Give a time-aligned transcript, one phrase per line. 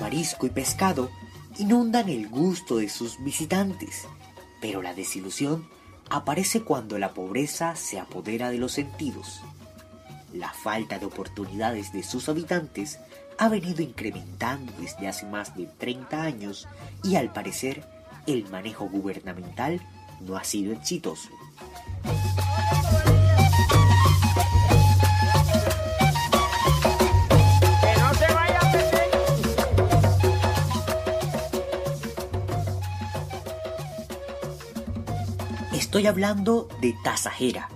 [0.00, 1.10] marisco y pescado
[1.58, 4.08] inundan el gusto de sus visitantes,
[4.60, 5.68] pero la desilusión
[6.08, 9.40] aparece cuando la pobreza se apodera de los sentidos.
[10.32, 12.98] La falta de oportunidades de sus habitantes
[13.38, 16.66] ha venido incrementando desde hace más de 30 años
[17.04, 17.84] y al parecer
[18.26, 19.80] el manejo gubernamental
[20.20, 21.30] no ha sido exitoso.
[36.00, 37.68] Estoy hablando de Tasajera,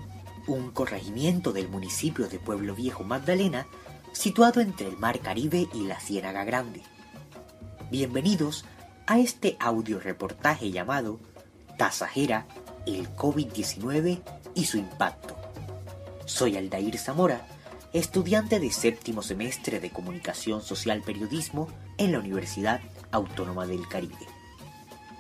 [0.47, 3.67] un corregimiento del municipio de Pueblo Viejo Magdalena,
[4.13, 6.81] situado entre el Mar Caribe y la Ciénaga Grande.
[7.91, 8.65] Bienvenidos
[9.07, 11.21] a este audio reportaje llamado
[11.77, 12.47] Tasajera,
[12.87, 14.23] el COVID-19
[14.55, 15.37] y su impacto.
[16.25, 17.47] Soy Aldair Zamora,
[17.93, 24.44] estudiante de séptimo semestre de Comunicación Social Periodismo en la Universidad Autónoma del Caribe.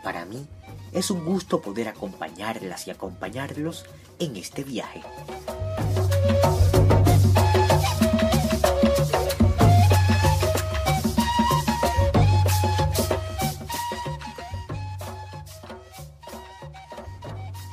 [0.04, 0.46] Para mí
[0.92, 3.86] es un gusto poder acompañarlas y acompañarlos
[4.18, 5.00] en este viaje.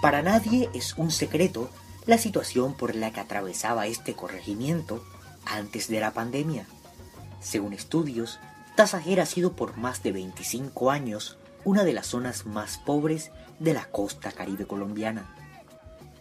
[0.01, 1.69] Para nadie es un secreto
[2.07, 5.03] la situación por la que atravesaba este corregimiento
[5.45, 6.65] antes de la pandemia.
[7.41, 8.39] Según estudios,
[8.75, 13.73] Tasajera ha sido por más de 25 años una de las zonas más pobres de
[13.73, 15.35] la costa caribe colombiana.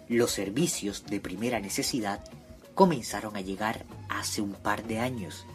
[0.08, 2.22] Los servicios de primera necesidad
[2.74, 5.46] comenzaron a llegar hace un par de años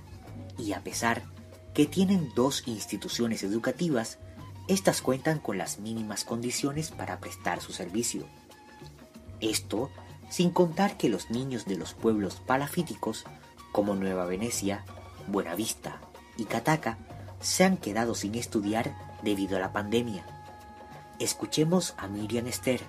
[0.58, 1.23] y a pesar
[1.73, 4.18] que tienen dos instituciones educativas,
[4.68, 8.25] estas cuentan con las mínimas condiciones para prestar su servicio.
[9.41, 9.91] Esto
[10.29, 13.25] sin contar que los niños de los pueblos palafíticos
[13.72, 14.85] como Nueva Venecia,
[15.28, 16.00] Buenavista
[16.38, 16.97] y Cataca
[17.41, 20.24] se han quedado sin estudiar debido a la pandemia.
[21.19, 22.80] Escuchemos a Miriam Esther,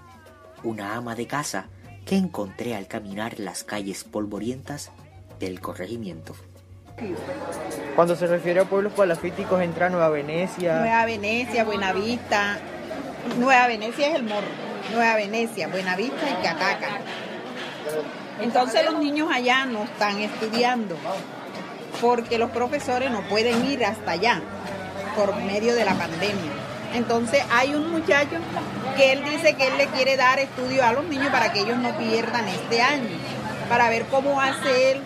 [0.62, 1.66] una ama de casa
[2.04, 4.92] que encontré al caminar las calles polvorientas
[5.40, 6.36] del corregimiento.
[7.96, 10.78] Cuando se refiere a pueblos palafíticos entra Nueva Venecia.
[10.78, 12.58] Nueva Venecia, Buenavista.
[13.38, 14.46] Nueva Venecia es el morro.
[14.92, 17.00] Nueva Venecia, Buenavista y Cataca.
[18.40, 20.96] Entonces los niños allá no están estudiando
[22.00, 24.42] porque los profesores no pueden ir hasta allá
[25.16, 26.52] por medio de la pandemia.
[26.94, 28.36] Entonces hay un muchacho
[28.96, 31.78] que él dice que él le quiere dar estudio a los niños para que ellos
[31.78, 33.18] no pierdan este año,
[33.68, 35.02] para ver cómo hace él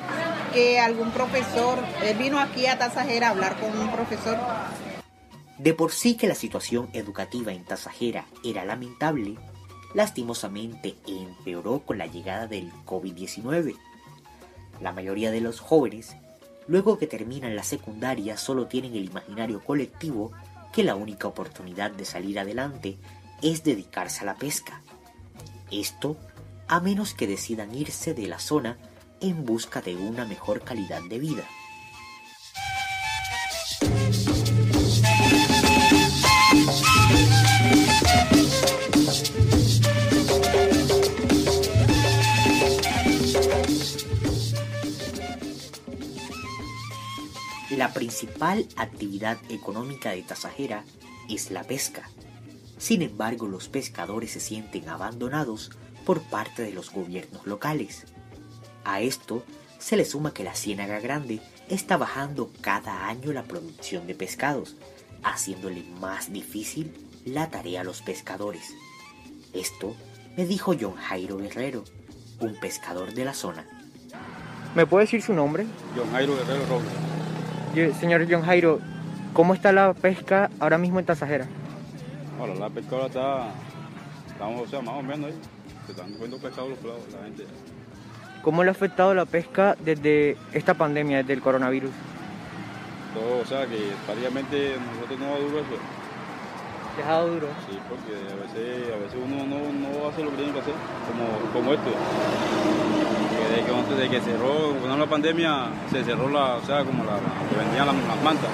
[0.53, 4.37] que algún profesor, él vino aquí a Tasajera a hablar con un profesor.
[5.59, 9.37] De por sí que la situación educativa en Tasajera era lamentable,
[9.95, 13.77] lastimosamente empeoró con la llegada del COVID-19.
[14.81, 16.17] La mayoría de los jóvenes
[16.67, 20.33] luego que terminan la secundaria solo tienen el imaginario colectivo
[20.73, 22.99] que la única oportunidad de salir adelante
[23.43, 24.83] es dedicarse a la pesca.
[25.71, 26.17] Esto
[26.69, 28.79] a menos que decidan irse de la zona
[29.21, 31.45] en busca de una mejor calidad de vida.
[47.81, 50.85] La principal actividad económica de Tasajera
[51.31, 52.11] es la pesca.
[52.77, 55.71] Sin embargo, los pescadores se sienten abandonados
[56.05, 58.05] por parte de los gobiernos locales.
[58.85, 59.47] A esto
[59.79, 61.41] se le suma que la Ciénaga Grande
[61.71, 64.77] está bajando cada año la producción de pescados,
[65.23, 66.93] haciéndole más difícil
[67.25, 68.75] la tarea a los pescadores.
[69.55, 69.97] Esto
[70.37, 71.85] me dijo John Jairo Guerrero,
[72.41, 73.67] un pescador de la zona.
[74.75, 75.65] ¿Me puede decir su nombre?
[75.97, 77.20] John Jairo Guerrero Robles.
[77.75, 78.81] Señor John Jairo,
[79.33, 81.47] ¿cómo está la pesca ahora mismo en Tasajera?
[82.39, 83.49] Bueno, la pesca ahora está,
[84.29, 85.39] estamos, o sea, más o menos ahí.
[85.87, 87.45] Se están cogiendo pescado los clavos, la gente.
[88.43, 91.91] ¿Cómo le ha afectado la pesca desde esta pandemia, desde el coronavirus?
[93.15, 96.00] Todo, o sea, que prácticamente nosotros no va duro eso.
[96.97, 97.49] Dejado duro.
[97.69, 100.75] Sí, porque a veces, a veces uno no, no hace lo que tiene que hacer,
[101.07, 101.91] como, como esto.
[103.37, 106.85] Que desde que antes de que cerró, cuando la pandemia, se cerró la, o sea,
[106.85, 108.51] como la, que vendían las, las mantas.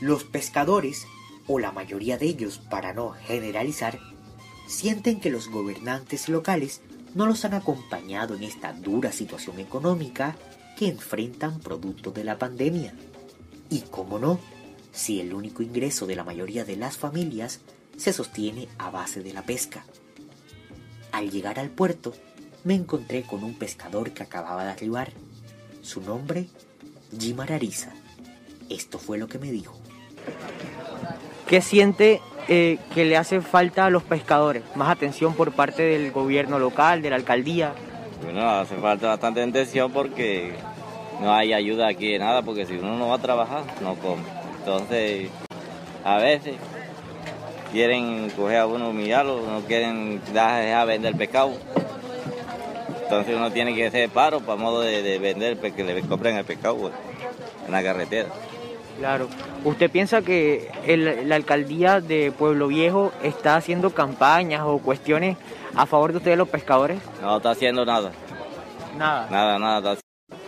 [0.00, 1.06] Los pescadores,
[1.46, 3.98] o la mayoría de ellos, para no generalizar,
[4.66, 6.82] sienten que los gobernantes locales
[7.14, 10.36] no los han acompañado en esta dura situación económica
[10.76, 12.92] que enfrentan producto de la pandemia.
[13.70, 14.38] Y cómo no,
[14.96, 17.60] si el único ingreso de la mayoría de las familias
[17.98, 19.84] se sostiene a base de la pesca.
[21.12, 22.14] Al llegar al puerto,
[22.64, 25.10] me encontré con un pescador que acababa de arribar.
[25.82, 26.48] Su nombre,
[27.16, 27.92] Jim Arariza.
[28.70, 29.78] Esto fue lo que me dijo.
[31.46, 34.62] ¿Qué siente eh, que le hace falta a los pescadores?
[34.76, 37.74] Más atención por parte del gobierno local, de la alcaldía.
[38.22, 40.54] Bueno, hace falta bastante atención porque
[41.20, 44.35] no hay ayuda aquí de nada, porque si uno no va a trabajar, no come.
[44.66, 45.30] Entonces,
[46.04, 46.56] a veces
[47.70, 51.52] quieren coger a uno humillarlo, no quieren dejar vender pescado.
[53.04, 56.78] Entonces uno tiene que hacer paro para modo de, vender, que le compren el pescado
[56.78, 56.92] pues,
[57.64, 58.28] en la carretera.
[58.98, 59.28] Claro.
[59.62, 65.36] ¿Usted piensa que la alcaldía de Pueblo Viejo está haciendo campañas o cuestiones
[65.76, 66.98] a favor de ustedes los pescadores?
[67.22, 68.10] No está haciendo nada.
[68.98, 69.28] Nada.
[69.30, 69.96] Nada, nada.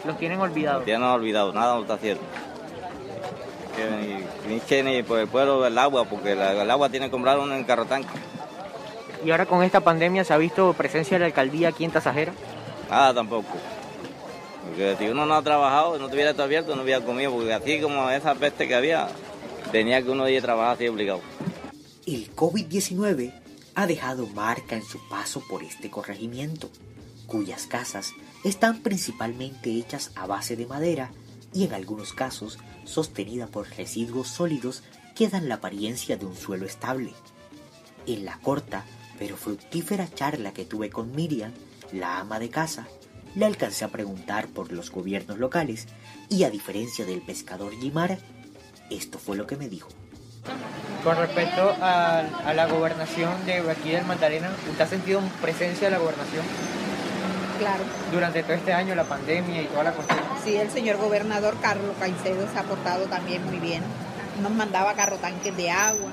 [0.05, 0.81] Los tienen olvidados.
[0.81, 2.23] Los tienen olvidados, nada no está haciendo.
[4.49, 7.55] Ni, ni, ni por el pueblo del agua, porque el agua tiene que comprar uno
[7.55, 8.09] en carrotanque.
[9.25, 12.33] ¿Y ahora con esta pandemia se ha visto presencia de la alcaldía aquí en Tasajera?
[12.89, 13.49] Nada tampoco.
[14.65, 17.81] Porque si uno no ha trabajado, no tuviera todo abierto, no hubiera comido, porque así
[17.81, 19.09] como esa peste que había,
[19.73, 21.21] tenía que uno ir a trabajar así obligado.
[22.07, 23.33] El COVID-19
[23.75, 26.71] ha dejado marca en su paso por este corregimiento,
[27.27, 28.13] cuyas casas
[28.45, 31.11] están principalmente hechas a base de madera
[31.53, 34.83] y en algunos casos sostenida por residuos sólidos
[35.15, 37.13] que dan la apariencia de un suelo estable.
[38.07, 38.85] En la corta
[39.19, 41.53] pero fructífera charla que tuve con Miriam,
[41.93, 42.87] la ama de casa,
[43.35, 45.87] le alcancé a preguntar por los gobiernos locales
[46.29, 48.19] y a diferencia del pescador Jimar,
[48.91, 49.89] esto fue lo que me dijo.
[51.05, 55.99] Con respecto a, la gobernación de aquí del Magdalena, ¿usted ha sentido presencia de la
[55.99, 56.45] gobernación?
[57.59, 57.83] Claro.
[58.13, 60.19] Durante todo este año, la pandemia y toda la cuestión.
[60.45, 63.83] Sí, el señor gobernador Carlos Caicedo se ha portado también muy bien.
[64.43, 66.11] Nos mandaba carro tanques de agua,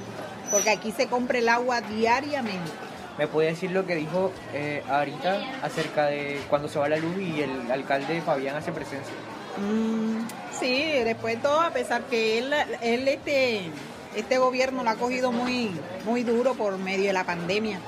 [0.52, 2.72] porque aquí se compra el agua diariamente.
[3.18, 7.18] ¿Me puede decir lo que dijo eh, ahorita acerca de cuando se va la luz
[7.18, 9.14] y el alcalde Fabián hace presencia?
[9.58, 10.28] Mm,
[10.60, 13.70] sí, después de todo, a pesar que él, él este,
[14.16, 15.72] este gobierno lo ha cogido muy,
[16.06, 17.80] muy duro por medio de la pandemia.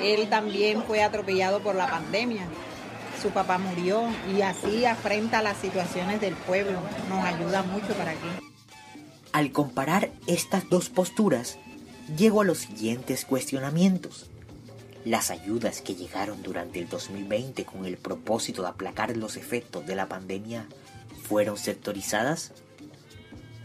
[0.00, 2.46] Él también fue atropellado por la pandemia.
[3.20, 4.04] Su papá murió
[4.36, 6.78] y así afrenta las situaciones del pueblo.
[7.08, 8.28] Nos ayuda mucho para aquí.
[9.32, 11.58] Al comparar estas dos posturas,
[12.16, 14.28] llego a los siguientes cuestionamientos.
[15.04, 19.96] Las ayudas que llegaron durante el 2020 con el propósito de aplacar los efectos de
[19.96, 20.66] la pandemia
[21.22, 22.52] fueron sectorizadas?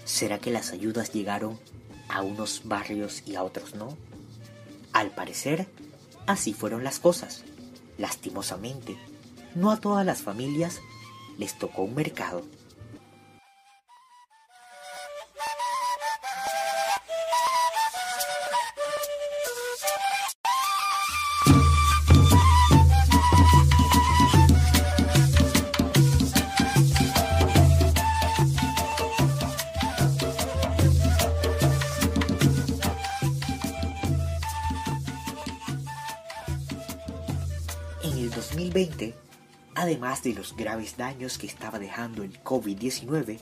[0.07, 1.59] ¿Será que las ayudas llegaron
[2.07, 3.97] a unos barrios y a otros no?
[4.93, 5.67] Al parecer,
[6.27, 7.43] así fueron las cosas.
[7.97, 8.95] Lastimosamente,
[9.53, 10.79] no a todas las familias
[11.37, 12.41] les tocó un mercado.
[39.75, 43.39] Además de los graves daños que estaba dejando el COVID-19,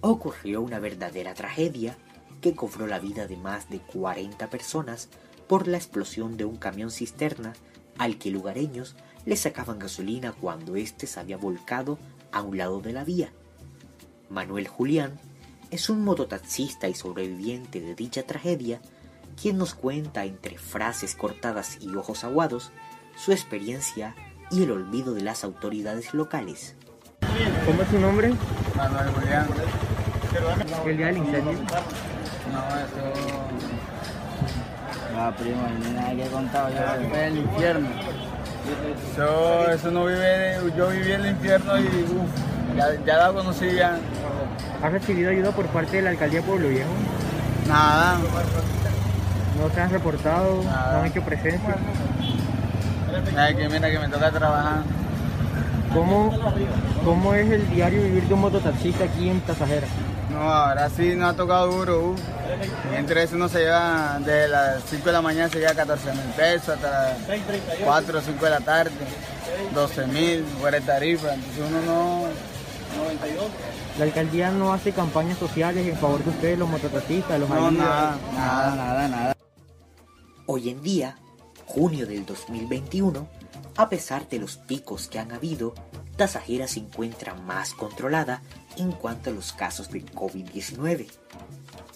[0.00, 1.96] ocurrió una verdadera tragedia
[2.40, 5.08] que cobró la vida de más de 40 personas
[5.46, 7.54] por la explosión de un camión cisterna
[7.96, 11.98] al que lugareños le sacaban gasolina cuando éste se había volcado
[12.32, 13.32] a un lado de la vía.
[14.28, 15.18] Manuel Julián
[15.70, 18.80] es un mototaxista y sobreviviente de dicha tragedia,
[19.40, 22.72] quien nos cuenta entre frases cortadas y ojos aguados
[23.18, 24.14] su experiencia
[24.50, 26.76] y el olvido de las autoridades locales.
[27.66, 28.32] ¿Cómo es su nombre?
[28.76, 29.48] Manuel Julián.
[30.84, 31.52] ¿Qué día del incendio?
[31.52, 31.58] No,
[32.78, 33.12] eso...
[35.14, 37.88] No, primo, no hay nada que contar, yo viví en el infierno.
[39.12, 43.98] Eso, eso no vive, yo viví en el infierno y uff, ya, ya la conocía.
[44.80, 46.90] ¿Has recibido ayuda por parte de la alcaldía de Pueblo Viejo?
[47.66, 48.18] Nada.
[49.60, 50.62] ¿No te han reportado?
[50.62, 51.76] ¿No han hecho presencia?
[53.36, 54.82] Ay, que mira que me toca trabajar.
[55.92, 56.30] ¿Cómo,
[57.04, 59.86] ¿Cómo es el diario vivir de un mototaxista aquí en Tasajera?
[60.30, 62.10] No, ahora sí nos ha tocado duro.
[62.10, 62.16] Uh.
[62.94, 66.24] Entre eso uno se lleva, de las 5 de la mañana se lleva 14 mil
[66.36, 67.18] pesos hasta las
[67.82, 68.90] 4 o 5 de la tarde,
[69.74, 71.34] 12 mil, fuera tarifa.
[71.34, 72.22] Entonces uno no...
[73.98, 78.16] ¿La alcaldía no hace campañas sociales en favor de ustedes, los mototaxistas, los No, nada,
[78.34, 79.36] nada, nada, nada.
[80.46, 81.16] Hoy en día,
[81.68, 83.28] junio del 2021,
[83.76, 85.74] a pesar de los picos que han habido,
[86.16, 88.42] Tasajera se encuentra más controlada
[88.76, 91.06] en cuanto a los casos de COVID-19.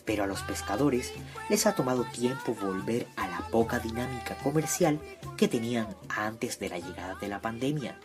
[0.05, 1.12] Pero a los pescadores
[1.49, 5.00] les ha tomado tiempo volver a la poca dinámica comercial
[5.37, 7.99] que tenían antes de la llegada de la pandemia.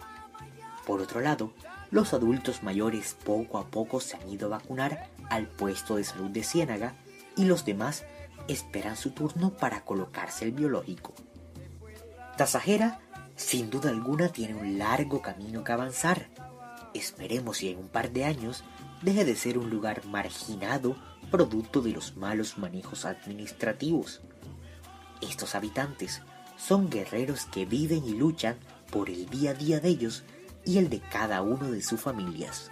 [0.85, 1.51] Por otro lado,
[1.91, 6.29] los adultos mayores poco a poco se han ido a vacunar al puesto de salud
[6.29, 6.95] de Ciénaga
[7.35, 8.05] y los demás
[8.47, 11.13] esperan su turno para colocarse el biológico.
[12.37, 12.99] Tasajera,
[13.35, 16.29] sin duda alguna, tiene un largo camino que avanzar.
[16.93, 18.63] Esperemos y en un par de años
[19.01, 20.95] deje de ser un lugar marginado
[21.31, 24.21] producto de los malos manejos administrativos.
[25.19, 26.21] Estos habitantes
[26.57, 28.57] son guerreros que viven y luchan
[28.91, 30.23] por el día a día de ellos
[30.63, 32.69] y el de cada uno de sus familias.